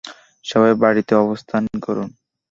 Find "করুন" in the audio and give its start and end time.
1.85-2.09